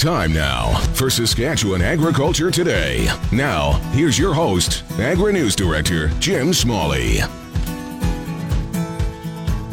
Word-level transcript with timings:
Time 0.00 0.32
now 0.32 0.78
for 0.94 1.10
Saskatchewan 1.10 1.82
Agriculture 1.82 2.50
Today. 2.50 3.06
Now, 3.32 3.72
here's 3.92 4.18
your 4.18 4.32
host, 4.32 4.82
Agri 4.98 5.34
News 5.34 5.54
Director 5.54 6.08
Jim 6.20 6.54
Smalley. 6.54 7.18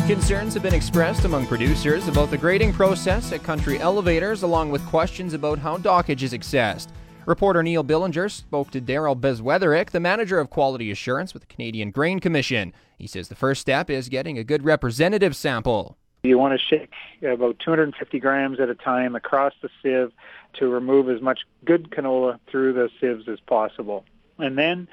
Concerns 0.06 0.54
have 0.54 0.64
been 0.64 0.74
expressed 0.74 1.24
among 1.24 1.48
producers 1.48 2.10
about 2.10 2.30
the 2.30 2.38
grading 2.38 2.74
process 2.74 3.32
at 3.32 3.42
country 3.42 3.80
elevators, 3.80 4.44
along 4.44 4.70
with 4.70 4.86
questions 4.88 5.34
about 5.34 5.60
how 5.60 5.78
dockage 5.78 6.24
is 6.24 6.34
accessed. 6.34 6.90
Reporter 7.26 7.64
Neil 7.64 7.84
Billinger 7.84 8.28
spoke 8.28 8.70
to 8.72 8.82
Daryl 8.82 9.18
Beswitherick, 9.18 9.92
the 9.92 10.02
manager 10.02 10.42
of 10.42 10.50
quality 10.50 10.92
assurance 10.92 11.34
with 11.34 11.44
the 11.48 11.56
Canadian 11.56 11.90
Grain 11.90 12.20
Commission. 12.20 12.74
He 12.98 13.08
says 13.08 13.30
the 13.30 13.36
first 13.36 13.62
step 13.62 13.90
is 13.90 14.10
getting 14.10 14.38
a 14.38 14.44
good 14.44 14.66
representative 14.66 15.38
sample. 15.38 15.98
You 16.28 16.38
want 16.38 16.60
to 16.60 16.66
shake 16.66 16.92
about 17.24 17.60
250 17.60 18.20
grams 18.20 18.60
at 18.60 18.70
a 18.70 18.76
time 18.76 19.16
across 19.16 19.54
the 19.62 19.70
sieve 19.82 20.12
to 20.54 20.68
remove 20.68 21.10
as 21.10 21.22
much 21.22 21.42
good 21.64 21.90
canola 21.90 22.40
through 22.48 22.74
the 22.74 22.90
sieves 23.00 23.28
as 23.28 23.40
possible. 23.40 24.04
And 24.38 24.58
then 24.58 24.88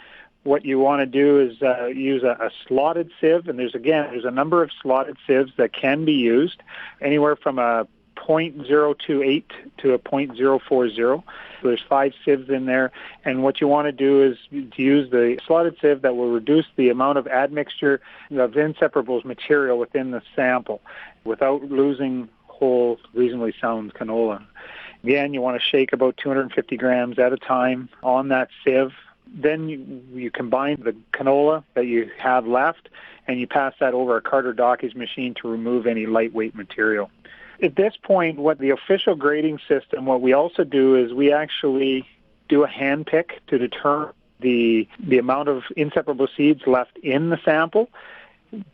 what 0.44 0.64
you 0.64 0.78
want 0.78 1.00
to 1.00 1.06
do 1.06 1.40
is 1.40 1.60
uh, 1.62 1.86
use 1.86 2.22
a, 2.22 2.36
a 2.40 2.50
slotted 2.66 3.10
sieve, 3.20 3.48
and 3.48 3.58
there's 3.58 3.74
again 3.74 4.08
there's 4.10 4.24
a 4.24 4.30
number 4.30 4.62
of 4.62 4.70
slotted 4.80 5.16
sieves 5.26 5.52
that 5.56 5.72
can 5.72 6.04
be 6.04 6.12
used, 6.12 6.62
anywhere 7.00 7.34
from 7.34 7.58
a 7.58 7.86
0.028 8.16 9.44
to 9.78 9.92
a 9.92 9.98
0.040. 9.98 11.22
So 11.64 11.68
there's 11.68 11.82
five 11.88 12.12
sieves 12.26 12.50
in 12.50 12.66
there, 12.66 12.92
and 13.24 13.42
what 13.42 13.58
you 13.58 13.68
want 13.68 13.86
to 13.86 13.92
do 13.92 14.22
is 14.22 14.36
to 14.52 14.82
use 14.82 15.10
the 15.10 15.40
slotted 15.46 15.78
sieve 15.80 16.02
that 16.02 16.14
will 16.14 16.30
reduce 16.30 16.66
the 16.76 16.90
amount 16.90 17.16
of 17.16 17.26
admixture 17.26 18.02
of 18.32 18.50
inseparables 18.50 19.24
material 19.24 19.78
within 19.78 20.10
the 20.10 20.20
sample 20.36 20.82
without 21.24 21.62
losing 21.70 22.28
whole, 22.48 22.98
reasonably 23.14 23.54
sound 23.58 23.94
canola. 23.94 24.44
Again, 25.02 25.32
you 25.32 25.40
want 25.40 25.58
to 25.58 25.66
shake 25.66 25.94
about 25.94 26.18
250 26.18 26.76
grams 26.76 27.18
at 27.18 27.32
a 27.32 27.38
time 27.38 27.88
on 28.02 28.28
that 28.28 28.50
sieve. 28.62 28.92
Then 29.26 29.70
you, 29.70 30.02
you 30.12 30.30
combine 30.30 30.82
the 30.84 30.94
canola 31.14 31.64
that 31.72 31.86
you 31.86 32.10
have 32.18 32.46
left 32.46 32.90
and 33.26 33.40
you 33.40 33.46
pass 33.46 33.72
that 33.80 33.94
over 33.94 34.18
a 34.18 34.20
Carter 34.20 34.52
dockage 34.52 34.94
machine 34.94 35.32
to 35.40 35.48
remove 35.48 35.86
any 35.86 36.04
lightweight 36.04 36.54
material. 36.54 37.10
At 37.62 37.76
this 37.76 37.94
point, 38.02 38.38
what 38.38 38.58
the 38.58 38.70
official 38.70 39.14
grading 39.14 39.60
system, 39.68 40.06
what 40.06 40.20
we 40.20 40.32
also 40.32 40.64
do 40.64 40.96
is 40.96 41.12
we 41.12 41.32
actually 41.32 42.08
do 42.48 42.64
a 42.64 42.68
hand 42.68 43.06
pick 43.06 43.40
to 43.48 43.58
determine 43.58 44.12
the 44.40 44.88
the 44.98 45.18
amount 45.18 45.48
of 45.48 45.62
inseparable 45.76 46.28
seeds 46.36 46.66
left 46.66 46.96
in 46.98 47.30
the 47.30 47.38
sample. 47.44 47.88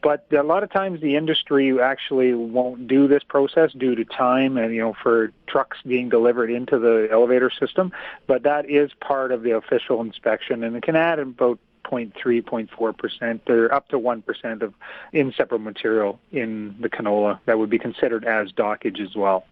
But 0.02 0.26
a 0.30 0.42
lot 0.42 0.62
of 0.62 0.70
times 0.70 1.00
the 1.00 1.16
industry 1.16 1.80
actually 1.80 2.34
won't 2.34 2.86
do 2.86 3.08
this 3.08 3.22
process 3.22 3.72
due 3.72 3.94
to 3.94 4.04
time 4.04 4.58
and 4.58 4.74
you 4.74 4.80
know 4.80 4.94
for 5.02 5.32
trucks 5.46 5.78
being 5.86 6.08
delivered 6.08 6.50
into 6.50 6.78
the 6.78 7.08
elevator 7.10 7.50
system. 7.50 7.92
But 8.26 8.42
that 8.42 8.68
is 8.68 8.90
part 9.00 9.32
of 9.32 9.42
the 9.42 9.52
official 9.52 10.00
inspection, 10.00 10.64
and 10.64 10.76
it 10.76 10.82
can 10.82 10.96
add 10.96 11.18
about 11.18 11.58
0.3, 11.90 12.12
0.4 12.44 12.96
percent, 12.96 13.42
or 13.48 13.72
up 13.72 13.88
to 13.88 13.98
one 13.98 14.22
percent 14.22 14.62
of 14.62 14.74
inseparable 15.12 15.64
material 15.64 16.18
in 16.32 16.76
the 16.80 16.88
canola 16.88 17.40
that 17.46 17.58
would 17.58 17.70
be 17.70 17.78
considered 17.78 18.24
as 18.24 18.52
dockage 18.52 19.00
as 19.00 19.14
well. 19.16 19.44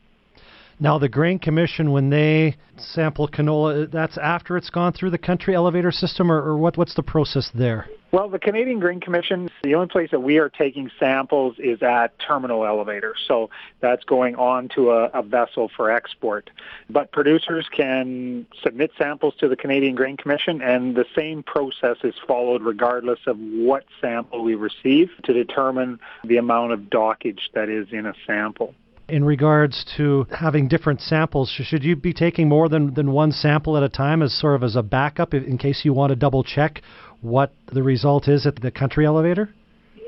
Now, 0.81 0.99
the 0.99 1.09
Grain 1.09 1.41
Commission, 1.41 1.91
when 1.91 2.11
they 2.11 2.57
sample 2.77 3.27
canola, 3.27 3.91
that's 3.91 4.17
after 4.17 4.57
it's 4.57 4.71
gone 4.71 4.93
through 4.93 5.11
the 5.11 5.19
country 5.19 5.55
elevator 5.55 5.91
system, 5.91 6.31
or, 6.31 6.41
or 6.41 6.57
what, 6.57 6.77
what's 6.77 6.95
the 6.95 7.03
process 7.03 7.51
there? 7.53 7.89
Well, 8.11 8.31
the 8.31 8.39
Canadian 8.39 8.81
Grain 8.81 9.01
Commission, 9.01 9.51
the 9.63 9.75
only 9.75 9.89
place 9.89 10.11
that 10.13 10.21
we 10.21 10.39
are 10.39 10.49
taking 10.49 10.91
samples 10.99 11.57
is 11.59 11.83
at 11.83 12.19
terminal 12.19 12.65
elevators. 12.65 13.23
So 13.29 13.51
that's 13.81 14.03
going 14.05 14.35
on 14.37 14.71
to 14.77 14.93
a, 14.93 15.05
a, 15.09 15.23
vessel 15.23 15.71
for 15.77 15.91
export. 15.91 16.49
But 16.89 17.13
producers 17.13 17.69
can 17.71 18.47
submit 18.63 18.93
samples 18.97 19.35
to 19.41 19.49
the 19.49 19.57
Canadian 19.57 19.95
Grain 19.95 20.17
Commission, 20.17 20.63
and 20.63 20.97
the 20.97 21.05
same 21.15 21.43
process 21.43 21.99
is 22.03 22.15
followed 22.27 22.63
regardless 22.63 23.21
of 23.27 23.37
what 23.39 23.85
sample 24.01 24.43
we 24.43 24.55
receive 24.55 25.11
to 25.25 25.35
determine 25.35 26.01
the 26.25 26.39
amount 26.39 26.73
of 26.73 26.81
dockage 26.81 27.41
that 27.53 27.69
is 27.69 27.89
in 27.93 28.07
a 28.07 28.15
sample 28.27 28.75
in 29.09 29.25
regards 29.25 29.87
to 29.97 30.27
having 30.31 30.69
different 30.69 31.01
samples 31.01 31.49
should 31.49 31.83
you 31.83 31.97
be 31.97 32.13
taking 32.13 32.49
more 32.49 32.69
than, 32.69 32.93
than 32.95 33.11
one 33.11 33.33
sample 33.33 33.77
at 33.77 33.83
a 33.83 33.89
time 33.89 34.23
as 34.23 34.39
sort 34.39 34.55
of 34.55 34.63
as 34.63 34.77
a 34.77 34.83
backup 34.83 35.33
in 35.33 35.57
case 35.57 35.81
you 35.83 35.93
want 35.93 36.11
to 36.11 36.17
double 36.17 36.45
check 36.45 36.83
what 37.21 37.53
the 37.67 37.83
result 37.83 38.29
is 38.29 38.47
at 38.47 38.57
the 38.57 38.71
country 38.71 39.05
elevator 39.05 39.53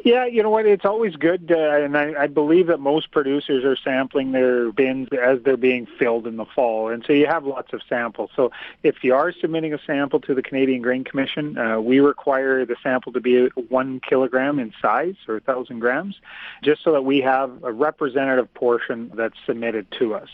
yeah, 0.05 0.25
you 0.25 0.43
know 0.43 0.51
what? 0.51 0.67
It's 0.67 0.85
always 0.85 1.15
good, 1.17 1.53
uh, 1.53 1.85
and 1.85 1.97
I, 1.97 2.23
I 2.23 2.27
believe 2.27 2.69
that 2.69 2.81
most 2.81 3.11
producers 3.11 3.65
are 3.65 3.77
sampling 3.77 4.33
their 4.33 4.73
bins 4.73 5.09
as 5.13 5.43
they're 5.43 5.57
being 5.57 5.87
filled 5.99 6.27
in 6.27 6.37
the 6.37 6.47
fall, 6.47 6.89
and 6.89 7.05
so 7.07 7.13
you 7.13 7.27
have 7.27 7.45
lots 7.45 7.73
of 7.73 7.83
samples. 7.89 8.31
So 8.35 8.51
if 8.83 9.05
you 9.05 9.15
are 9.15 9.33
submitting 9.33 9.75
a 9.75 9.79
sample 9.87 10.21
to 10.21 10.35
the 10.35 10.43
Canadian 10.43 10.81
Grain 10.81 11.05
Commission, 11.05 11.59
uh, 11.59 11.81
we 11.81 12.01
require 12.01 12.65
the 12.65 12.77
sample 12.83 13.13
to 13.13 13.21
be 13.21 13.49
one 13.69 14.01
kilogram 14.01 14.59
in 14.59 14.73
size 14.81 15.17
or 15.29 15.37
a 15.37 15.41
thousand 15.41 15.81
grams, 15.81 16.19
just 16.63 16.83
so 16.83 16.93
that 16.93 17.05
we 17.05 17.21
have 17.21 17.63
a 17.63 17.73
representative 17.73 18.53
portion 18.55 19.11
that's 19.15 19.37
submitted 19.45 19.87
to 19.99 20.15
us, 20.15 20.31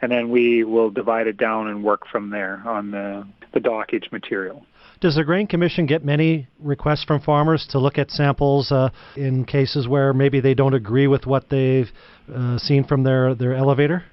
and 0.00 0.10
then 0.10 0.30
we 0.30 0.64
will 0.64 0.90
divide 0.90 1.26
it 1.26 1.36
down 1.36 1.68
and 1.68 1.84
work 1.84 2.06
from 2.06 2.30
there 2.30 2.62
on 2.64 2.92
the 2.92 3.26
the 3.52 3.60
dockage 3.60 4.10
material. 4.10 4.64
Does 5.02 5.16
the 5.16 5.24
Grain 5.24 5.48
Commission 5.48 5.86
get 5.86 6.04
many 6.04 6.46
requests 6.60 7.02
from 7.02 7.20
farmers 7.20 7.66
to 7.70 7.80
look 7.80 7.98
at 7.98 8.12
samples 8.12 8.70
uh, 8.70 8.90
in 9.16 9.44
cases 9.44 9.88
where 9.88 10.14
maybe 10.14 10.38
they 10.38 10.54
don't 10.54 10.74
agree 10.74 11.08
with 11.08 11.26
what 11.26 11.50
they've 11.50 11.90
uh, 12.32 12.56
seen 12.58 12.84
from 12.84 13.02
their, 13.02 13.34
their 13.34 13.52
elevator? 13.52 14.04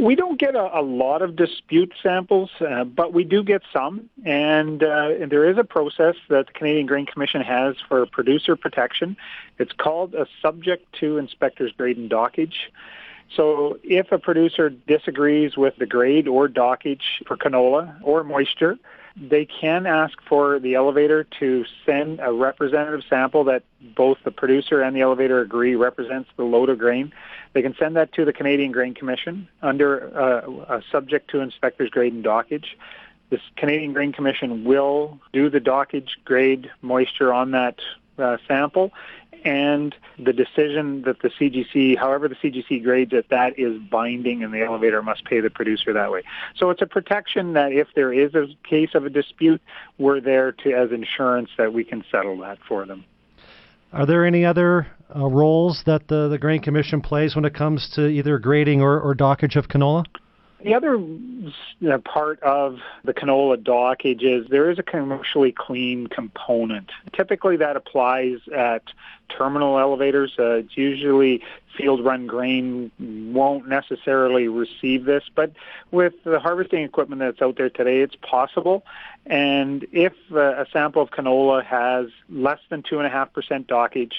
We 0.00 0.16
don't 0.16 0.36
get 0.36 0.56
a, 0.56 0.76
a 0.76 0.82
lot 0.82 1.22
of 1.22 1.36
dispute 1.36 1.92
samples, 2.02 2.50
uh, 2.60 2.82
but 2.82 3.12
we 3.12 3.22
do 3.22 3.44
get 3.44 3.62
some, 3.72 4.10
and, 4.24 4.82
uh, 4.82 5.10
and 5.20 5.30
there 5.30 5.48
is 5.48 5.56
a 5.56 5.62
process 5.62 6.16
that 6.28 6.48
the 6.48 6.52
Canadian 6.52 6.86
Grain 6.86 7.06
Commission 7.06 7.40
has 7.40 7.76
for 7.88 8.04
producer 8.04 8.56
protection. 8.56 9.16
It's 9.60 9.72
called 9.72 10.16
a 10.16 10.26
subject 10.42 10.84
to 10.98 11.16
inspector's 11.16 11.70
grade 11.70 11.96
and 11.96 12.10
dockage. 12.10 12.54
So 13.36 13.78
if 13.84 14.10
a 14.10 14.18
producer 14.18 14.68
disagrees 14.68 15.56
with 15.56 15.76
the 15.76 15.86
grade 15.86 16.26
or 16.26 16.48
dockage 16.48 17.22
for 17.24 17.36
canola 17.36 17.94
or 18.02 18.24
moisture, 18.24 18.78
they 19.16 19.44
can 19.44 19.86
ask 19.86 20.18
for 20.28 20.58
the 20.58 20.74
elevator 20.74 21.24
to 21.38 21.64
send 21.86 22.20
a 22.20 22.32
representative 22.32 23.02
sample 23.08 23.44
that 23.44 23.62
both 23.94 24.18
the 24.24 24.30
producer 24.32 24.80
and 24.82 24.96
the 24.96 25.02
elevator 25.02 25.40
agree 25.40 25.76
represents 25.76 26.28
the 26.36 26.42
load 26.42 26.68
of 26.68 26.78
grain. 26.78 27.12
They 27.52 27.62
can 27.62 27.76
send 27.78 27.94
that 27.96 28.12
to 28.14 28.24
the 28.24 28.32
Canadian 28.32 28.72
Grain 28.72 28.92
Commission 28.92 29.48
under 29.62 30.10
uh, 30.68 30.80
subject 30.90 31.30
to 31.30 31.40
inspector's 31.40 31.90
grade 31.90 32.12
and 32.12 32.24
dockage. 32.24 32.66
The 33.30 33.38
Canadian 33.56 33.92
Grain 33.92 34.12
Commission 34.12 34.64
will 34.64 35.20
do 35.32 35.48
the 35.48 35.60
dockage 35.60 36.10
grade 36.24 36.70
moisture 36.82 37.32
on 37.32 37.52
that 37.52 37.78
uh, 38.18 38.36
sample 38.48 38.92
and 39.44 39.94
the 40.18 40.32
decision 40.32 41.02
that 41.02 41.20
the 41.20 41.28
CGC, 41.28 41.98
however 41.98 42.28
the 42.28 42.34
CGC 42.36 42.82
grades 42.82 43.12
it, 43.12 43.28
that 43.30 43.58
is 43.58 43.78
binding 43.78 44.42
and 44.42 44.52
the 44.52 44.62
elevator 44.62 45.02
must 45.02 45.24
pay 45.24 45.40
the 45.40 45.50
producer 45.50 45.92
that 45.92 46.10
way. 46.10 46.22
So 46.56 46.70
it's 46.70 46.82
a 46.82 46.86
protection 46.86 47.52
that 47.52 47.72
if 47.72 47.88
there 47.94 48.12
is 48.12 48.34
a 48.34 48.46
case 48.68 48.90
of 48.94 49.04
a 49.04 49.10
dispute, 49.10 49.60
we're 49.98 50.20
there 50.20 50.52
to 50.52 50.72
as 50.72 50.92
insurance 50.92 51.50
that 51.58 51.72
we 51.72 51.84
can 51.84 52.04
settle 52.10 52.38
that 52.38 52.58
for 52.66 52.86
them. 52.86 53.04
Are 53.92 54.06
there 54.06 54.26
any 54.26 54.44
other 54.44 54.88
uh, 55.14 55.28
roles 55.28 55.82
that 55.86 56.08
the, 56.08 56.28
the 56.28 56.38
Grain 56.38 56.60
Commission 56.60 57.00
plays 57.00 57.36
when 57.36 57.44
it 57.44 57.54
comes 57.54 57.88
to 57.94 58.08
either 58.08 58.38
grading 58.38 58.80
or, 58.80 59.00
or 59.00 59.14
dockage 59.14 59.56
of 59.56 59.68
canola? 59.68 60.04
The 60.64 60.72
other 60.72 60.98
part 62.04 62.42
of 62.42 62.78
the 63.04 63.12
canola 63.12 63.62
dockage 63.62 64.22
is 64.22 64.48
there 64.48 64.70
is 64.70 64.78
a 64.78 64.82
commercially 64.82 65.52
clean 65.52 66.06
component. 66.06 66.90
Typically 67.12 67.58
that 67.58 67.76
applies 67.76 68.38
at 68.48 68.82
terminal 69.28 69.78
elevators. 69.78 70.32
Uh, 70.38 70.52
it's 70.54 70.74
usually 70.74 71.42
field 71.76 72.02
run 72.02 72.26
grain 72.26 72.90
won't 72.98 73.68
necessarily 73.68 74.48
receive 74.48 75.04
this, 75.04 75.24
but 75.34 75.52
with 75.90 76.14
the 76.24 76.40
harvesting 76.40 76.82
equipment 76.82 77.20
that's 77.20 77.42
out 77.42 77.56
there 77.56 77.68
today, 77.68 78.00
it's 78.00 78.16
possible. 78.16 78.86
And 79.26 79.86
if 79.92 80.14
uh, 80.32 80.62
a 80.62 80.66
sample 80.72 81.02
of 81.02 81.10
canola 81.10 81.62
has 81.62 82.06
less 82.30 82.60
than 82.70 82.82
2.5% 82.82 83.66
dockage, 83.66 84.14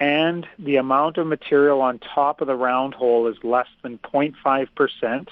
and 0.00 0.46
the 0.58 0.76
amount 0.76 1.18
of 1.18 1.26
material 1.26 1.82
on 1.82 1.98
top 1.98 2.40
of 2.40 2.46
the 2.46 2.56
round 2.56 2.94
hole 2.94 3.26
is 3.26 3.36
less 3.44 3.68
than 3.82 3.98
0.5%, 3.98 5.28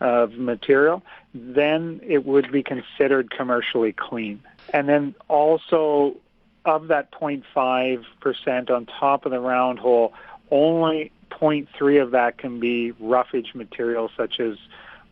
of 0.00 0.32
material, 0.34 1.02
then 1.34 2.00
it 2.04 2.26
would 2.26 2.50
be 2.52 2.62
considered 2.62 3.30
commercially 3.30 3.92
clean. 3.92 4.42
And 4.72 4.88
then 4.88 5.14
also 5.28 6.16
of 6.64 6.88
that 6.88 7.12
0.5% 7.12 8.70
on 8.70 8.86
top 8.86 9.24
of 9.24 9.32
the 9.32 9.40
round 9.40 9.78
hole, 9.78 10.12
only 10.50 11.12
0.3 11.30 12.02
of 12.02 12.10
that 12.10 12.38
can 12.38 12.60
be 12.60 12.92
roughage 13.00 13.54
material 13.54 14.10
such 14.16 14.40
as 14.40 14.56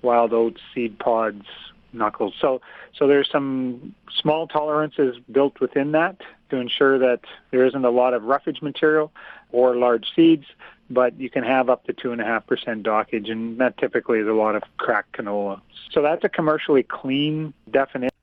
wild 0.03 0.33
oats, 0.33 0.61
seed 0.75 0.99
pods, 0.99 1.47
knuckles. 1.93 2.35
So, 2.41 2.61
so 2.97 3.07
there's 3.07 3.31
some 3.31 3.95
small 4.21 4.47
tolerances 4.47 5.17
built 5.31 5.61
within 5.61 5.93
that 5.93 6.21
to 6.51 6.57
ensure 6.57 6.99
that 6.99 7.21
there 7.51 7.65
isn't 7.65 7.85
a 7.85 7.91
lot 7.91 8.15
of 8.15 8.25
roughage 8.25 8.61
material 8.63 9.13
or 9.53 9.77
large 9.77 10.07
seeds. 10.15 10.47
But 10.91 11.19
you 11.19 11.31
can 11.31 11.45
have 11.45 11.69
up 11.69 11.85
to 11.85 11.93
2.5% 11.93 12.83
dockage, 12.83 13.31
and 13.31 13.59
that 13.59 13.77
typically 13.79 14.19
is 14.19 14.27
a 14.27 14.33
lot 14.33 14.55
of 14.55 14.63
cracked 14.77 15.17
canola. 15.17 15.61
So 15.91 16.03
that's 16.03 16.25
a 16.25 16.29
commercially 16.29 16.83
clean 16.83 17.55
definition. 17.71 18.14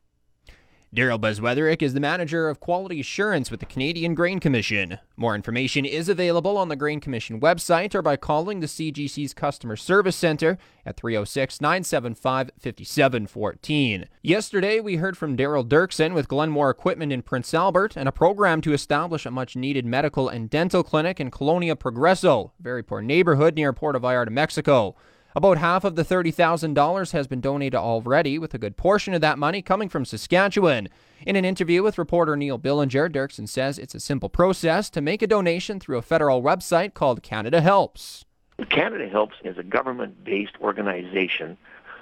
Daryl 0.93 1.21
Beswitherick 1.21 1.81
is 1.81 1.93
the 1.93 2.01
manager 2.01 2.49
of 2.49 2.59
quality 2.59 2.99
assurance 2.99 3.49
with 3.49 3.61
the 3.61 3.65
Canadian 3.65 4.13
Grain 4.13 4.41
Commission. 4.41 4.99
More 5.15 5.35
information 5.35 5.85
is 5.85 6.09
available 6.09 6.57
on 6.57 6.67
the 6.67 6.75
Grain 6.75 6.99
Commission 6.99 7.39
website 7.39 7.95
or 7.95 8.01
by 8.01 8.17
calling 8.17 8.59
the 8.59 8.67
CGC's 8.67 9.33
customer 9.33 9.77
service 9.77 10.17
center 10.17 10.57
at 10.85 10.97
306 10.97 11.61
975 11.61 12.51
5714. 12.59 14.09
Yesterday, 14.21 14.81
we 14.81 14.97
heard 14.97 15.17
from 15.17 15.37
Daryl 15.37 15.65
Dirksen 15.65 16.13
with 16.13 16.27
Glenmore 16.27 16.69
Equipment 16.69 17.13
in 17.13 17.21
Prince 17.21 17.53
Albert 17.53 17.95
and 17.95 18.09
a 18.09 18.11
program 18.11 18.59
to 18.59 18.73
establish 18.73 19.25
a 19.25 19.31
much 19.31 19.55
needed 19.55 19.85
medical 19.85 20.27
and 20.27 20.49
dental 20.49 20.83
clinic 20.83 21.21
in 21.21 21.31
Colonia 21.31 21.77
Progreso, 21.77 22.51
a 22.59 22.63
very 22.63 22.83
poor 22.83 23.01
neighborhood 23.01 23.55
near 23.55 23.71
Puerto 23.71 23.97
Vallarta, 23.97 24.29
Mexico. 24.29 24.97
About 25.33 25.59
half 25.59 25.85
of 25.85 25.95
the 25.95 26.03
$30,000 26.03 27.11
has 27.11 27.25
been 27.25 27.39
donated 27.39 27.75
already, 27.75 28.37
with 28.37 28.53
a 28.53 28.57
good 28.57 28.75
portion 28.75 29.13
of 29.13 29.21
that 29.21 29.39
money 29.39 29.61
coming 29.61 29.87
from 29.87 30.03
Saskatchewan. 30.03 30.89
In 31.25 31.37
an 31.37 31.45
interview 31.45 31.83
with 31.83 31.97
reporter 31.97 32.35
Neil 32.35 32.57
Billinger, 32.57 33.07
Dirksen 33.07 33.47
says 33.47 33.79
it's 33.79 33.95
a 33.95 33.99
simple 34.01 34.27
process 34.27 34.89
to 34.89 34.99
make 34.99 35.21
a 35.21 35.27
donation 35.27 35.79
through 35.79 35.97
a 35.97 36.01
federal 36.01 36.43
website 36.43 36.93
called 36.93 37.23
Canada 37.23 37.61
Helps. 37.61 38.25
Canada 38.69 39.07
Helps 39.07 39.37
is 39.45 39.57
a 39.57 39.63
government 39.63 40.21
based 40.25 40.55
organization 40.59 41.57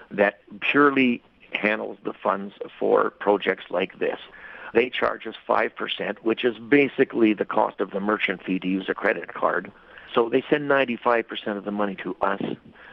that 0.10 0.40
purely 0.62 1.22
handles 1.54 2.00
the 2.04 2.14
funds 2.14 2.56
for 2.80 3.12
projects 3.12 3.66
like 3.70 4.00
this. 4.00 4.20
They 4.74 4.90
charge 4.90 5.28
us 5.28 5.36
5%, 5.48 6.18
which 6.20 6.44
is 6.44 6.58
basically 6.58 7.34
the 7.34 7.46
cost 7.46 7.80
of 7.80 7.92
the 7.92 8.00
merchant 8.00 8.44
fee 8.44 8.60
to 8.60 8.68
use 8.68 8.90
a 8.90 8.96
credit 8.96 9.34
card. 9.36 9.72
So 10.14 10.30
they 10.30 10.44
send 10.50 10.70
95% 10.70 11.58
of 11.58 11.66
the 11.66 11.72
money 11.72 11.96
to 12.04 12.16
us. 12.22 12.42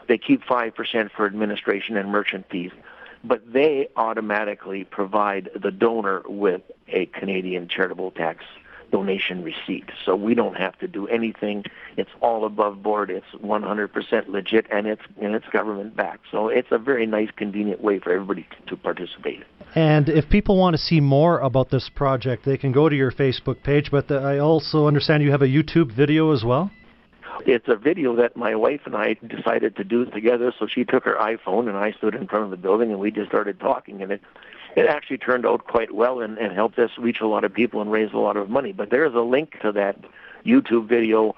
They 0.09 0.19
keep 0.19 0.43
5% 0.45 1.11
for 1.11 1.27
administration 1.27 1.97
and 1.97 2.11
merchant 2.11 2.47
fees, 2.51 2.71
but 3.25 3.53
they 3.53 3.89
automatically 3.97 4.85
provide 4.85 5.51
the 5.61 5.71
donor 5.71 6.23
with 6.27 6.63
a 6.89 7.07
Canadian 7.07 7.69
charitable 7.69 8.13
tax 8.13 8.45
donation 8.93 9.43
receipt. 9.43 9.91
So 10.05 10.15
we 10.15 10.35
don't 10.35 10.57
have 10.57 10.79
to 10.79 10.89
do 10.89 11.09
anything. 11.09 11.65
It's 11.97 12.11
all 12.21 12.45
above 12.45 12.83
board. 12.83 13.11
It's 13.11 13.27
100% 13.43 14.29
legit 14.29 14.67
and 14.71 14.87
it's 14.87 15.03
and 15.21 15.35
it's 15.35 15.47
government 15.49 15.97
backed. 15.97 16.27
So 16.31 16.49
it's 16.49 16.69
a 16.71 16.79
very 16.79 17.07
nice 17.07 17.31
convenient 17.37 17.81
way 17.81 17.99
for 17.99 18.13
everybody 18.13 18.47
to 18.69 18.77
participate. 18.77 19.43
And 19.75 20.09
if 20.09 20.29
people 20.29 20.57
want 20.57 20.75
to 20.75 20.83
see 20.83 21.01
more 21.01 21.41
about 21.41 21.71
this 21.71 21.91
project, 21.95 22.45
they 22.45 22.57
can 22.57 22.73
go 22.73 22.89
to 22.89 22.97
your 22.97 23.11
Facebook 23.11 23.63
page, 23.63 23.91
but 23.91 24.09
the, 24.09 24.17
I 24.17 24.39
also 24.39 24.87
understand 24.87 25.23
you 25.23 25.33
have 25.33 25.43
a 25.43 25.49
YouTube 25.49 25.93
video 25.93 26.33
as 26.33 26.45
well? 26.45 26.71
It's 27.44 27.69
a 27.69 27.77
video 27.77 28.17
that 28.17 28.37
my 28.37 28.55
wife 28.55 28.83
and 28.87 28.97
I 28.97 29.17
decided 29.27 29.77
to 29.77 29.85
do 29.85 30.06
together. 30.06 30.53
So 30.59 30.67
she 30.67 30.85
took 30.85 31.05
her 31.05 31.17
iPhone 31.17 31.69
and 31.69 31.77
I 31.77 31.93
stood 31.93 32.15
in 32.15 32.27
front 32.27 32.44
of 32.44 32.50
the 32.50 32.56
building 32.56 32.91
and 32.91 33.00
we 33.00 33.11
just 33.11 33.29
started 33.29 33.61
talking 33.61 34.03
and 34.03 34.12
it 34.12 34.23
it 34.77 34.87
actually 34.87 35.17
turned 35.19 35.47
out 35.47 35.67
quite 35.67 35.94
well 35.94 36.21
and, 36.21 36.37
and 36.37 36.53
helped 36.53 36.79
us 36.79 36.91
reach 36.99 37.21
a 37.23 37.27
lot 37.27 37.44
of 37.44 37.53
people 37.53 37.81
and 37.81 37.91
raise 37.91 38.12
a 38.12 38.19
lot 38.19 38.37
of 38.37 38.50
money. 38.50 38.73
But 38.73 38.91
there's 38.91 39.15
a 39.15 39.21
link 39.21 39.59
to 39.62 39.73
that 39.73 39.97
YouTube 40.44 40.87
video 40.87 41.35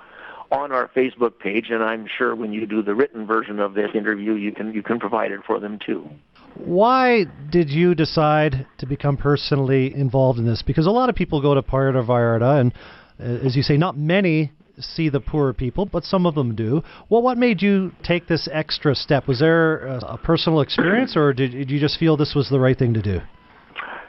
on 0.50 0.72
our 0.72 0.88
Facebook 0.88 1.38
page, 1.38 1.66
and 1.70 1.82
I'm 1.82 2.06
sure 2.06 2.34
when 2.34 2.52
you 2.52 2.66
do 2.66 2.82
the 2.82 2.94
written 2.94 3.26
version 3.26 3.60
of 3.60 3.74
this 3.74 3.90
interview, 3.94 4.32
you 4.34 4.52
can 4.52 4.72
you 4.72 4.82
can 4.82 4.98
provide 4.98 5.30
it 5.30 5.40
for 5.46 5.60
them 5.60 5.78
too. 5.84 6.08
Why 6.54 7.26
did 7.50 7.70
you 7.70 7.94
decide 7.94 8.66
to 8.78 8.86
become 8.86 9.16
personally 9.16 9.94
involved 9.94 10.38
in 10.38 10.46
this? 10.46 10.62
Because 10.62 10.86
a 10.86 10.90
lot 10.90 11.08
of 11.08 11.14
people 11.14 11.40
go 11.40 11.54
to 11.54 11.62
Puerto 11.62 12.02
Vallarta, 12.02 12.60
and 12.60 12.72
uh, 13.20 13.46
as 13.46 13.56
you 13.56 13.62
say, 13.62 13.76
not 13.76 13.96
many 13.96 14.52
see 14.80 15.08
the 15.08 15.20
poorer 15.20 15.52
people, 15.52 15.86
but 15.86 16.04
some 16.04 16.26
of 16.26 16.34
them 16.34 16.54
do. 16.54 16.82
Well, 17.08 17.22
what 17.22 17.38
made 17.38 17.62
you 17.62 17.92
take 18.02 18.28
this 18.28 18.48
extra 18.52 18.94
step? 18.94 19.28
Was 19.28 19.40
there 19.40 19.86
a, 19.86 19.98
a 20.14 20.18
personal 20.18 20.60
experience, 20.60 21.16
or 21.16 21.32
did, 21.32 21.52
did, 21.52 21.70
you 21.70 21.80
just 21.80 21.98
feel 21.98 22.16
this 22.16 22.34
was 22.34 22.48
the 22.48 22.60
right 22.60 22.78
thing 22.78 22.94
to 22.94 23.02
do? 23.02 23.20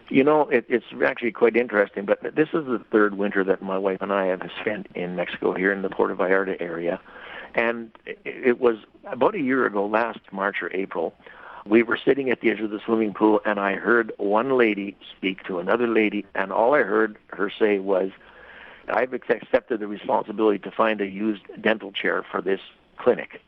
You 0.10 0.24
know, 0.24 0.50
it, 0.50 0.66
it's 0.70 0.86
actually 1.06 1.32
quite 1.32 1.56
interesting, 1.56 2.06
but 2.06 2.22
this 2.22 2.50
is 2.54 2.66
the 2.66 2.84
third 2.92 3.16
winter 3.16 3.44
that 3.44 3.62
my 3.62 3.78
wife 3.78 4.00
and 4.02 4.12
I 4.12 4.26
have 4.28 4.42
spent 4.62 4.88
in 4.96 5.16
Mexico 5.16 5.54
here 5.54 5.72
in 5.72 5.84
the 5.84 5.90
Puerto 5.90 6.16
Vallarta 6.16 6.60
area. 6.60 7.00
And 7.56 7.92
it 8.26 8.60
was 8.60 8.78
about 9.06 9.36
a 9.36 9.40
year 9.40 9.66
ago, 9.66 9.86
last 9.86 10.20
March 10.32 10.58
or 10.62 10.74
April, 10.76 11.14
we 11.66 11.84
were 11.84 11.98
sitting 12.04 12.30
at 12.30 12.42
the 12.42 12.50
edge 12.50 12.60
of 12.60 12.72
the 12.72 12.80
swimming 12.86 13.14
pool, 13.14 13.42
and 13.46 13.60
I 13.60 13.76
heard 13.76 14.12
one 14.18 14.58
lady 14.58 14.98
speak 15.16 15.44
to 15.46 15.60
another 15.60 15.88
lady, 15.88 16.26
and 16.36 16.52
all 16.52 16.74
I 16.74 16.84
heard 16.84 17.18
her 17.28 17.52
say 17.58 17.80
was, 17.80 18.12
I've 18.90 19.14
accepted 19.14 19.80
the 19.80 19.88
responsibility 19.88 20.60
to 20.60 20.72
find 20.72 21.02
a 21.02 21.08
used 21.08 21.44
dental 21.62 21.92
chair 21.92 22.24
for 22.30 22.42
this 22.42 22.62
clinic. 22.98 23.42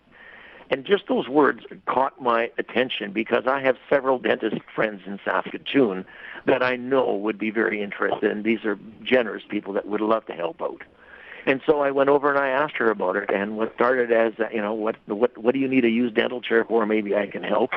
And 0.69 0.85
just 0.85 1.07
those 1.07 1.27
words 1.27 1.65
caught 1.85 2.21
my 2.21 2.49
attention 2.57 3.11
because 3.11 3.45
I 3.45 3.59
have 3.59 3.75
several 3.89 4.19
dentist 4.19 4.61
friends 4.73 5.01
in 5.05 5.19
Saskatoon 5.25 6.05
that 6.45 6.63
I 6.63 6.77
know 6.77 7.13
would 7.13 7.37
be 7.37 7.51
very 7.51 7.81
interested, 7.81 8.31
and 8.31 8.45
these 8.45 8.63
are 8.63 8.79
generous 9.03 9.43
people 9.47 9.73
that 9.73 9.85
would 9.85 9.99
love 9.99 10.25
to 10.27 10.33
help 10.33 10.61
out. 10.61 10.83
And 11.45 11.61
so 11.65 11.81
I 11.81 11.91
went 11.91 12.09
over 12.09 12.29
and 12.29 12.39
I 12.39 12.49
asked 12.49 12.77
her 12.77 12.89
about 12.89 13.17
it, 13.17 13.29
and 13.33 13.57
what 13.57 13.73
started 13.75 14.11
as, 14.11 14.33
you 14.53 14.61
know, 14.61 14.73
what 14.73 14.95
what 15.07 15.37
what 15.37 15.53
do 15.53 15.59
you 15.59 15.67
need 15.67 15.83
a 15.83 15.89
used 15.89 16.15
dental 16.15 16.39
chair 16.39 16.63
for? 16.63 16.85
Maybe 16.85 17.15
I 17.15 17.27
can 17.27 17.43
help 17.43 17.71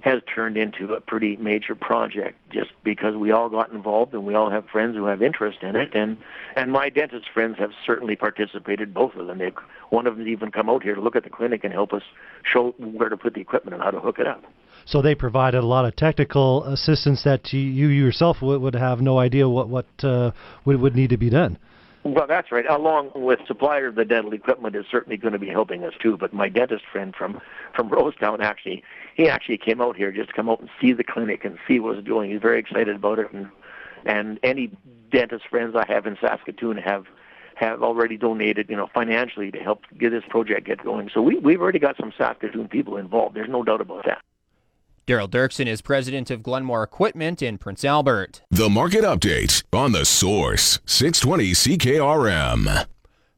has 0.00 0.20
turned 0.32 0.56
into 0.56 0.94
a 0.94 1.00
pretty 1.00 1.36
major 1.36 1.74
project 1.74 2.36
just 2.50 2.70
because 2.84 3.16
we 3.16 3.30
all 3.30 3.48
got 3.48 3.70
involved 3.72 4.14
and 4.14 4.24
we 4.24 4.34
all 4.34 4.50
have 4.50 4.66
friends 4.66 4.96
who 4.96 5.06
have 5.06 5.22
interest 5.22 5.58
in 5.62 5.76
it 5.76 5.94
and 5.94 6.16
and 6.56 6.70
my 6.72 6.88
dentist 6.88 7.26
friends 7.32 7.56
have 7.58 7.70
certainly 7.84 8.16
participated 8.16 8.94
both 8.94 9.14
of 9.14 9.26
them 9.26 9.38
they 9.38 9.52
one 9.90 10.06
of 10.06 10.16
them 10.16 10.28
even 10.28 10.50
come 10.50 10.68
out 10.68 10.82
here 10.82 10.94
to 10.94 11.00
look 11.00 11.16
at 11.16 11.24
the 11.24 11.30
clinic 11.30 11.64
and 11.64 11.72
help 11.72 11.92
us 11.92 12.02
show 12.42 12.74
where 12.78 13.08
to 13.08 13.16
put 13.16 13.34
the 13.34 13.40
equipment 13.40 13.74
and 13.74 13.82
how 13.82 13.90
to 13.90 14.00
hook 14.00 14.18
it 14.18 14.26
up 14.26 14.44
so 14.84 15.02
they 15.02 15.14
provided 15.14 15.58
a 15.58 15.66
lot 15.66 15.84
of 15.84 15.94
technical 15.96 16.64
assistance 16.64 17.24
that 17.24 17.52
you, 17.52 17.60
you 17.60 17.88
yourself 17.88 18.40
would, 18.40 18.60
would 18.60 18.74
have 18.74 19.00
no 19.00 19.18
idea 19.18 19.48
what 19.48 19.68
what 19.68 19.86
uh, 20.02 20.30
would 20.64 20.80
would 20.80 20.94
need 20.94 21.10
to 21.10 21.18
be 21.18 21.30
done 21.30 21.58
well, 22.04 22.26
that's 22.26 22.52
right. 22.52 22.64
Along 22.68 23.10
with 23.14 23.40
supplier 23.46 23.88
of 23.88 23.96
the 23.96 24.04
dental 24.04 24.32
equipment 24.32 24.76
is 24.76 24.86
certainly 24.90 25.16
going 25.16 25.32
to 25.32 25.38
be 25.38 25.48
helping 25.48 25.84
us 25.84 25.92
too. 26.00 26.16
But 26.16 26.32
my 26.32 26.48
dentist 26.48 26.84
friend 26.90 27.14
from 27.14 27.40
from 27.74 27.90
Rosetown 27.90 28.40
actually 28.40 28.82
he 29.18 29.28
actually 29.28 29.58
came 29.58 29.80
out 29.82 29.96
here 29.96 30.12
just 30.12 30.28
to 30.28 30.34
come 30.34 30.48
out 30.48 30.60
and 30.60 30.70
see 30.80 30.92
the 30.92 31.04
clinic 31.04 31.44
and 31.44 31.58
see 31.66 31.80
what 31.80 31.96
it's 31.96 32.06
doing. 32.06 32.30
He's 32.30 32.40
very 32.40 32.58
excited 32.58 32.96
about 32.96 33.18
it, 33.18 33.30
and 33.32 33.48
and 34.06 34.38
any 34.42 34.70
dentist 35.10 35.46
friends 35.50 35.74
I 35.76 35.84
have 35.92 36.06
in 36.06 36.16
Saskatoon 36.20 36.78
have 36.78 37.04
have 37.56 37.82
already 37.82 38.16
donated, 38.16 38.70
you 38.70 38.76
know, 38.76 38.88
financially 38.94 39.50
to 39.50 39.58
help 39.58 39.82
get 39.98 40.10
this 40.10 40.22
project 40.30 40.66
get 40.66 40.82
going. 40.82 41.10
So 41.12 41.20
we 41.20 41.36
we've 41.36 41.60
already 41.60 41.80
got 41.80 41.96
some 41.98 42.12
Saskatoon 42.16 42.68
people 42.68 42.96
involved. 42.96 43.34
There's 43.34 43.50
no 43.50 43.64
doubt 43.64 43.80
about 43.80 44.06
that. 44.06 44.22
Daryl 45.08 45.28
Dirksen 45.28 45.66
is 45.66 45.82
president 45.82 46.30
of 46.30 46.42
Glenmore 46.42 46.84
Equipment 46.84 47.42
in 47.42 47.58
Prince 47.58 47.84
Albert. 47.84 48.42
The 48.50 48.68
market 48.68 49.02
update 49.02 49.64
on 49.72 49.92
the 49.92 50.04
source 50.04 50.78
620 50.86 51.52
CKRM. 51.52 52.86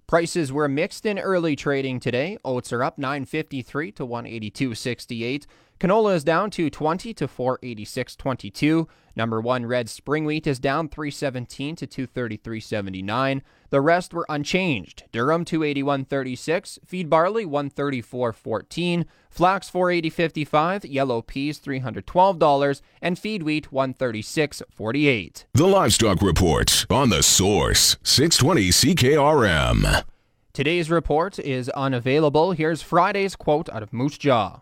Prices 0.06 0.52
were 0.52 0.68
mixed 0.68 1.06
in 1.06 1.20
early 1.20 1.54
trading 1.54 2.00
today. 2.00 2.36
Oats 2.44 2.72
are 2.72 2.82
up 2.82 2.98
953 2.98 3.92
to 3.92 4.04
182.68. 4.04 5.46
Canola 5.80 6.14
is 6.14 6.24
down 6.24 6.50
to 6.50 6.68
20 6.68 7.14
to 7.14 7.26
486.22. 7.26 8.86
Number 9.16 9.40
1 9.40 9.64
red 9.64 9.88
spring 9.88 10.26
wheat 10.26 10.46
is 10.46 10.58
down 10.58 10.90
317 10.90 11.74
to 11.76 11.86
233.79. 11.86 13.40
The 13.70 13.80
rest 13.80 14.12
were 14.12 14.26
unchanged. 14.28 15.04
Durum 15.10 15.46
281.36, 15.46 16.80
feed 16.84 17.08
barley 17.08 17.46
134.14, 17.46 19.06
flax 19.30 19.70
480.55, 19.70 20.92
yellow 20.92 21.22
peas 21.22 21.58
$312 21.58 22.82
and 23.00 23.18
feed 23.18 23.42
wheat 23.42 23.70
136.48. 23.70 25.44
The 25.54 25.66
livestock 25.66 26.20
report 26.20 26.86
on 26.90 27.08
the 27.08 27.22
source 27.22 27.96
620 28.02 28.68
CKRM. 28.68 30.04
Today's 30.52 30.90
report 30.90 31.38
is 31.38 31.70
unavailable. 31.70 32.52
Here's 32.52 32.82
Friday's 32.82 33.34
quote 33.34 33.70
out 33.70 33.82
of 33.82 33.94
Moose 33.94 34.18
Jaw. 34.18 34.60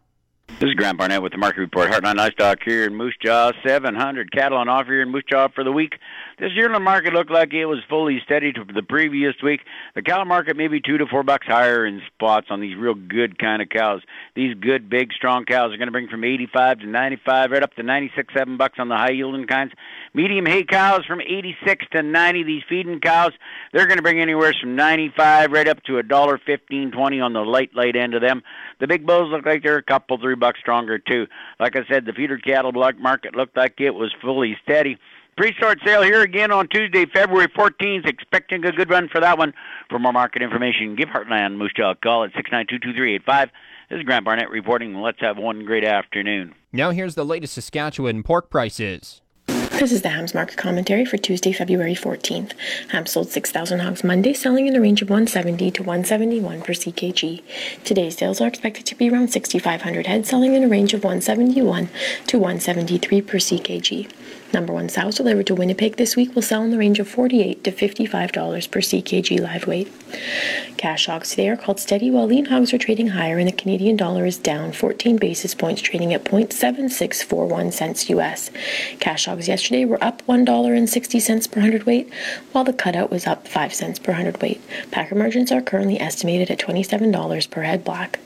This 0.61 0.71
is 0.71 0.75
Grant 0.75 0.99
Barnett 0.99 1.23
with 1.23 1.31
the 1.31 1.39
Market 1.39 1.61
Report. 1.61 1.89
Heartland 1.89 2.17
Livestock 2.17 2.59
here 2.65 2.85
in 2.85 2.97
Moose 2.97 3.15
Jaw. 3.25 3.53
700 3.65 4.33
cattle 4.33 4.59
on 4.59 4.69
offer 4.69 4.91
here 4.91 5.03
in 5.03 5.11
Moose 5.13 5.23
Jaw 5.31 5.47
for 5.55 5.63
the 5.63 5.71
week. 5.71 5.93
This 6.41 6.51
yearling 6.53 6.83
market 6.83 7.13
looked 7.13 7.31
like 7.31 7.53
it 7.53 7.67
was 7.67 7.79
fully 7.89 8.21
steady 8.25 8.53
to 8.53 8.65
the 8.65 8.83
previous 8.83 9.35
week. 9.41 9.61
The 9.95 10.03
cow 10.03 10.25
market 10.25 10.57
maybe 10.57 10.81
two 10.81 10.99
to 10.99 11.07
four 11.07 11.23
bucks 11.23 11.47
higher 11.47 11.87
in 11.87 12.03
spots 12.13 12.49
on 12.51 12.61
these 12.61 12.77
real 12.77 12.95
good 12.95 13.39
kind 13.39 13.63
of 13.63 13.69
cows. 13.69 14.03
These 14.35 14.57
good, 14.57 14.91
big, 14.91 15.13
strong 15.13 15.45
cows 15.45 15.73
are 15.73 15.77
going 15.77 15.87
to 15.87 15.93
bring 15.93 16.09
from 16.09 16.25
85 16.25 16.81
to 16.81 16.87
95, 16.87 17.53
right 17.53 17.63
up 17.63 17.75
to 17.75 17.85
96, 17.85 18.35
7 18.37 18.57
bucks 18.57 18.81
on 18.81 18.89
the 18.89 18.97
high 18.97 19.13
yielding 19.13 19.47
kinds. 19.47 19.71
Medium 20.15 20.47
hay 20.47 20.65
cows 20.65 21.05
from 21.07 21.21
86 21.21 21.87
to 21.93 22.03
90. 22.03 22.43
These 22.43 22.63
feeding 22.69 23.01
cows, 23.01 23.33
they're 23.73 23.87
going 23.87 23.99
to 23.99 24.03
bring 24.03 24.21
anywhere 24.21 24.55
from 24.61 24.77
95 24.77 25.53
right 25.53 25.69
up 25.69 25.83
to 25.85 25.99
a 25.99 26.03
dollar 26.03 26.39
15, 26.45 26.93
20 26.93 27.21
on 27.21 27.33
the 27.33 27.41
light, 27.41 27.71
light 27.75 27.97
end 27.97 28.15
of 28.15 28.23
them. 28.23 28.43
The 28.81 28.87
big 28.87 29.07
bulls 29.07 29.31
look 29.31 29.45
like 29.45 29.63
they're 29.63 29.77
a 29.77 29.83
couple, 29.83 30.19
three 30.19 30.35
bucks 30.35 30.61
stronger 30.61 30.99
too. 30.99 31.27
Like 31.61 31.77
I 31.77 31.85
said, 31.91 32.07
the 32.07 32.13
feeder 32.13 32.39
cattle 32.39 32.73
block 32.73 32.99
market 32.99 33.35
looked 33.35 33.57
like 33.57 33.81
it 33.81 33.95
was 33.95 34.15
fully 34.23 34.57
steady. 34.63 34.99
Pre-start 35.37 35.79
sale 35.87 36.03
here 36.03 36.23
again 36.23 36.51
on 36.51 36.67
Tuesday, 36.67 37.07
February 37.07 37.47
14th. 37.47 38.09
Expecting 38.09 38.65
a 38.65 38.73
good 38.73 38.91
run 38.91 39.09
for 39.09 39.21
that 39.21 39.39
one. 39.39 39.55
For 39.89 40.01
more 40.01 40.13
market 40.13 40.43
information, 40.43 40.97
give 40.97 41.11
Heartland 41.11 41.57
Moose 41.57 41.73
Jaw 41.77 41.93
a 41.93 41.95
call 41.95 42.25
at 42.25 42.33
692-2385. 42.33 43.51
This 43.89 43.99
is 43.99 44.03
Grant 44.03 44.25
Barnett 44.25 44.51
reporting. 44.51 44.97
Let's 44.97 45.21
have 45.21 45.39
one 45.39 45.65
great 45.65 45.85
afternoon. 45.85 46.55
Now 46.73 46.91
here's 46.91 47.15
the 47.15 47.25
latest 47.25 47.55
Saskatchewan 47.55 48.25
pork 48.25 48.51
prices. 48.51 49.23
This 49.79 49.93
is 49.93 50.03
the 50.03 50.09
Hams 50.09 50.35
market 50.35 50.57
commentary 50.57 51.05
for 51.05 51.19
Tuesday, 51.19 51.53
February 51.53 51.95
14th. 51.95 52.51
Hams 52.89 53.13
sold 53.13 53.29
6,000 53.29 53.79
hogs 53.79 54.03
Monday, 54.03 54.33
selling 54.33 54.67
in 54.67 54.75
the 54.75 54.81
range 54.81 55.03
of 55.03 55.09
170 55.09 55.71
to 55.71 55.83
171 55.85 56.63
per 56.63 56.73
ckg. 56.73 57.43
Today's 57.85 58.17
sales 58.17 58.41
are 58.41 58.49
expected 58.49 58.87
to 58.87 58.97
be 58.97 59.09
around 59.09 59.29
6,500 59.29 60.09
head, 60.09 60.27
selling 60.27 60.55
in 60.55 60.65
a 60.65 60.69
range 60.69 60.95
of 60.95 61.05
171 61.05 61.91
to 62.27 62.39
173 62.39 63.23
per 63.23 63.39
ckg. 63.39 64.11
Number 64.53 64.73
one 64.73 64.89
sows 64.89 65.17
delivered 65.17 65.47
to 65.49 65.55
Winnipeg 65.55 65.97
this 65.97 66.17
week 66.17 66.35
will 66.35 66.43
sell 66.43 66.63
in 66.63 66.71
the 66.71 66.79
range 66.79 66.99
of 66.99 67.15
$48 67.15 67.63
to 67.65 67.73
$55 67.73 68.71
per 68.71 68.81
ckg 68.81 69.41
live 69.41 69.67
weight. 69.67 69.93
Cash 70.79 71.07
hogs 71.07 71.31
today 71.31 71.49
are 71.49 71.57
called 71.57 71.81
steady, 71.81 72.11
while 72.11 72.27
lean 72.27 72.47
hogs 72.47 72.73
are 72.73 72.79
trading 72.79 73.09
higher, 73.09 73.37
and 73.37 73.49
the 73.49 73.53
Canadian 73.53 73.97
dollar 73.97 74.25
is 74.25 74.39
down 74.39 74.73
14 74.73 75.17
basis 75.17 75.55
points, 75.55 75.83
trading 75.83 76.15
at 76.15 76.25
0.7641 76.25 77.73
cents 77.73 78.09
US. 78.09 78.51
Cash 79.01 79.27
hogs 79.27 79.49
yesterday 79.49 79.85
were 79.85 80.03
up 80.03 80.23
$1.60 80.27 81.51
per 81.51 81.61
hundredweight, 81.61 82.11
while 82.53 82.65
the 82.65 82.73
cutout 82.73 83.11
was 83.11 83.27
up 83.27 83.47
5 83.47 83.75
cents 83.75 83.99
per 83.99 84.13
hundredweight. 84.13 84.61
Packer 84.91 85.15
margins 85.15 85.53
are 85.53 85.61
currently 85.61 86.01
estimated 86.01 86.51
at 86.51 86.59
$27 86.59 87.51
per 87.51 87.63
head 87.63 87.85
black. 87.85 88.19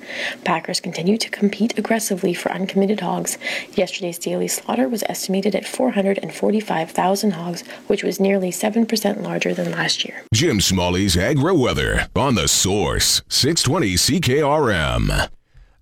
Packers 0.45 0.79
continue 0.79 1.17
to 1.17 1.31
compete 1.31 1.77
aggressively 1.79 2.35
for 2.35 2.53
uncommitted 2.53 3.01
hogs. 3.01 3.39
Yesterday's 3.75 4.19
daily 4.19 4.49
slaughter 4.49 4.89
was 4.89 5.03
estimated 5.09 5.55
at 5.55 5.67
400 5.67 6.12
445,000 6.21 7.33
hogs, 7.33 7.63
which 7.87 8.03
was 8.03 8.21
nearly 8.21 8.51
7% 8.51 9.23
larger 9.23 9.55
than 9.55 9.71
last 9.71 10.05
year. 10.05 10.25
Jim 10.35 10.61
Smalley's 10.61 11.17
Agri 11.17 11.57
Weather 11.57 12.09
on 12.15 12.35
the 12.35 12.49
Source, 12.49 13.23
620 13.29 13.95
CKRM. 13.95 15.29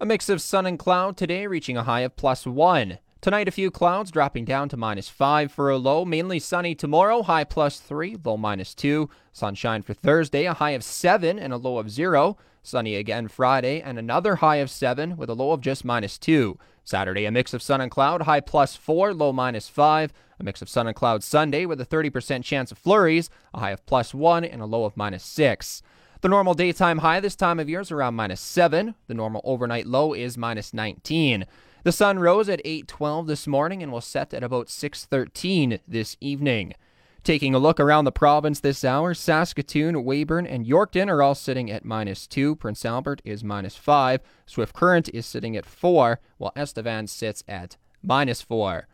A 0.01 0.07
mix 0.07 0.29
of 0.29 0.41
sun 0.41 0.67
and 0.67 0.79
cloud 0.79 1.17
today, 1.17 1.47
reaching 1.47 1.77
a 1.77 1.83
high 1.83 2.01
of 2.01 2.17
plus 2.17 2.47
one. 2.47 2.99
Tonight, 3.21 3.49
a 3.49 3.53
few 3.53 3.71
clouds 3.71 4.11
dropping 4.11 4.47
down 4.47 4.71
to 4.71 4.77
minus 4.79 5.11
five 5.11 5.53
for 5.53 5.69
a 5.69 5.77
low. 5.77 6.07
Mainly 6.07 6.39
sunny 6.39 6.75
tomorrow, 6.75 7.23
high 7.23 7.45
plus 7.45 7.79
three, 7.79 8.17
low 8.25 8.39
minus 8.39 8.75
two. 8.75 9.11
Sunshine 9.33 9.83
for 9.83 9.93
Thursday, 9.93 10.47
a 10.47 10.55
high 10.55 10.71
of 10.71 10.83
seven 10.83 11.39
and 11.39 11.53
a 11.53 11.59
low 11.59 11.77
of 11.77 11.91
zero. 11.91 12.39
Sunny 12.63 12.97
again 12.97 13.29
Friday, 13.29 13.83
and 13.83 13.99
another 13.99 14.37
high 14.37 14.57
of 14.57 14.71
seven 14.71 15.19
with 15.19 15.29
a 15.29 15.35
low 15.35 15.53
of 15.53 15.61
just 15.61 15.85
minus 15.85 16.17
two. 16.17 16.59
Saturday, 16.85 17.25
a 17.25 17.31
mix 17.31 17.55
of 17.55 17.63
sun 17.63 17.81
and 17.81 17.91
cloud, 17.91 18.23
high 18.23 18.41
plus 18.41 18.77
4, 18.77 19.15
low 19.15 19.33
minus 19.33 19.69
5. 19.69 20.13
A 20.39 20.43
mix 20.43 20.63
of 20.63 20.71
sun 20.71 20.87
and 20.87 20.97
cloud 20.97 21.23
Sunday 21.23 21.67
with 21.67 21.81
a 21.81 21.87
30% 21.87 22.43
chance 22.43 22.73
of 22.73 22.79
flurries, 22.79 23.29
a 23.53 23.61
high 23.61 23.73
of 23.73 23.85
plus 23.85 24.15
1 24.15 24.43
and 24.43 24.63
a 24.63 24.67
low 24.67 24.85
of 24.85 24.97
minus 24.97 25.23
6. 25.23 25.83
The 26.23 26.29
normal 26.29 26.55
daytime 26.55 26.99
high 26.99 27.21
this 27.21 27.37
time 27.37 27.61
of 27.61 27.69
year 27.69 27.81
is 27.81 27.91
around 27.91 28.15
minus 28.15 28.41
7. 28.41 28.95
The 29.07 29.15
normal 29.15 29.43
overnight 29.45 29.87
low 29.87 30.15
is 30.15 30.39
minus 30.39 30.73
19. 30.73 31.47
The 31.83 31.93
sun 31.93 32.19
rose 32.19 32.49
at 32.49 32.61
8:12 32.65 33.27
this 33.27 33.47
morning 33.47 33.83
and 33.83 33.91
will 33.91 34.01
set 34.01 34.35
at 34.35 34.43
about 34.43 34.69
6:13 34.69 35.81
this 35.87 36.17
evening. 36.21 36.75
Taking 37.23 37.55
a 37.55 37.59
look 37.59 37.79
around 37.79 38.07
the 38.07 38.13
province 38.13 38.61
this 38.61 38.83
hour, 38.83 39.13
Saskatoon, 39.13 40.05
Weyburn, 40.05 40.47
and 40.47 40.65
Yorkton 40.65 41.09
are 41.09 41.23
all 41.23 41.35
sitting 41.35 41.71
at 41.71 41.85
minus 41.85 42.27
2. 42.27 42.57
Prince 42.57 42.83
Albert 42.87 43.21
is 43.27 43.45
minus 43.45 43.77
5. 43.77 44.21
Swift 44.47 44.75
Current 44.75 45.11
is 45.13 45.27
sitting 45.27 45.55
at 45.55 45.67
4, 45.67 46.19
while 46.39 46.53
Estevan 46.57 47.07
sits 47.07 47.45
at 47.47 47.77
minus 48.03 48.41
4. 48.41 48.89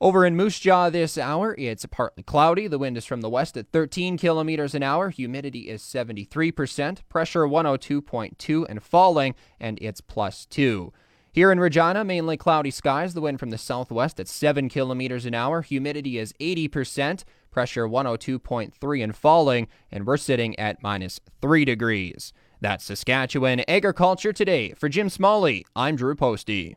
Over 0.00 0.24
in 0.24 0.36
Moose 0.36 0.58
Jaw 0.58 0.88
this 0.88 1.18
hour, 1.18 1.54
it's 1.58 1.84
partly 1.84 2.22
cloudy. 2.22 2.66
The 2.66 2.78
wind 2.78 2.96
is 2.96 3.04
from 3.04 3.20
the 3.20 3.28
west 3.28 3.58
at 3.58 3.70
13 3.72 4.16
kilometers 4.16 4.74
an 4.74 4.82
hour. 4.82 5.10
Humidity 5.10 5.68
is 5.68 5.82
73%. 5.82 7.00
Pressure 7.10 7.46
102.2 7.46 8.66
and 8.70 8.82
falling, 8.82 9.34
and 9.60 9.78
it's 9.82 10.00
plus 10.00 10.46
2. 10.46 10.94
Here 11.30 11.52
in 11.52 11.60
Regina, 11.60 12.02
mainly 12.02 12.38
cloudy 12.38 12.70
skies. 12.70 13.12
The 13.12 13.20
wind 13.20 13.38
from 13.38 13.50
the 13.50 13.58
southwest 13.58 14.18
at 14.18 14.28
7 14.28 14.70
kilometers 14.70 15.26
an 15.26 15.34
hour. 15.34 15.60
Humidity 15.60 16.16
is 16.16 16.32
80% 16.40 17.24
pressure 17.56 17.88
102.3 17.88 19.02
and 19.02 19.16
falling, 19.16 19.66
and 19.90 20.06
we're 20.06 20.18
sitting 20.18 20.58
at 20.58 20.82
minus 20.82 21.18
3 21.40 21.64
degrees. 21.64 22.34
That's 22.60 22.84
Saskatchewan 22.84 23.62
Agriculture 23.66 24.34
Today. 24.34 24.74
For 24.76 24.90
Jim 24.90 25.08
Smalley, 25.08 25.64
I'm 25.74 25.96
Drew 25.96 26.14
Postey. 26.14 26.64